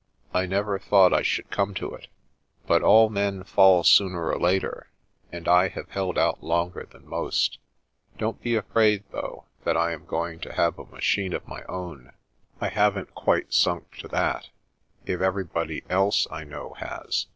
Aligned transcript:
"I 0.33 0.47
never 0.47 0.79
thought 0.79 1.13
I 1.13 1.21
should 1.21 1.51
come 1.51 1.75
to 1.75 1.93
it 1.93 2.07
But 2.65 2.81
all 2.81 3.07
men 3.11 3.43
fall 3.43 3.83
sooner 3.83 4.31
or 4.33 4.39
later, 4.39 4.89
and 5.31 5.47
I 5.47 5.67
have 5.67 5.89
held 5.91 6.17
out 6.17 6.41
longer 6.43 6.87
than 6.91 7.05
most. 7.07 7.59
Don't 8.17 8.41
be 8.41 8.55
afraid, 8.55 9.03
though, 9.11 9.45
that 9.63 9.77
I 9.77 9.91
am 9.91 10.05
going 10.07 10.39
to 10.39 10.53
have 10.53 10.79
a 10.79 10.85
machine 10.85 11.33
of 11.33 11.47
my 11.47 11.61
own: 11.65 12.13
I 12.59 12.69
haven't 12.69 13.13
quite 13.13 13.51
suiJc 13.51 13.91
to 13.99 14.07
that; 14.07 14.49
if 15.05 15.21
everybody 15.21 15.83
else 15.87 16.25
I 16.31 16.45
know 16.45 16.73
has. 16.79 17.27